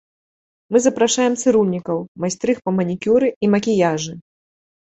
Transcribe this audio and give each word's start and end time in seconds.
Мы 0.71 0.77
запрашаем 0.85 1.33
цырульнікаў, 1.43 1.97
майстрых 2.25 2.57
па 2.65 2.75
манікюры 2.81 3.27
і 3.43 3.53
макіяжы. 3.55 4.13